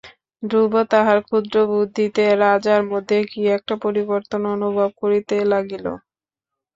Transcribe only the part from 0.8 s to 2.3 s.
তাহার ক্ষুদ্র বুদ্ধিতে